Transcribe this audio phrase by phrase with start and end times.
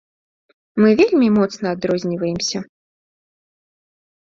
[0.83, 2.59] Мы вельмі моцна адрозніваемся.